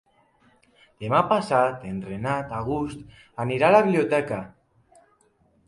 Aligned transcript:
Demà 1.03 1.19
passat 1.33 1.85
en 1.91 1.99
Renat 2.07 2.57
August 2.61 3.05
anirà 3.47 3.71
a 3.71 3.77
la 3.79 3.85
biblioteca. 3.91 4.43